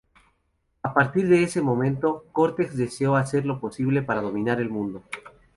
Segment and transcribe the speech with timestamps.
[0.81, 5.03] A partir de ese momento Cortex deseó hacer lo posible para dominar al mundo.